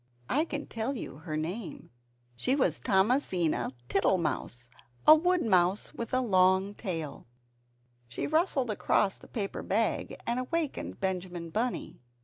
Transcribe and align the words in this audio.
(I 0.29 0.45
can 0.45 0.65
tell 0.65 0.95
you 0.95 1.17
her 1.17 1.37
name, 1.37 1.91
she 2.35 2.55
was 2.55 2.79
called 2.79 3.05
Thomasina 3.07 3.69
Tittle 3.87 4.17
mouse, 4.17 4.67
a 5.05 5.13
woodmouse 5.13 5.93
with 5.93 6.11
a 6.11 6.21
long 6.21 6.73
tail.) 6.73 7.27
She 8.07 8.25
rustled 8.25 8.71
across 8.71 9.17
the 9.17 9.27
paper 9.27 9.61
bag, 9.61 10.15
and 10.25 10.39
awakened 10.39 10.99
Benjamin 10.99 11.51
Bunny. 11.51 12.01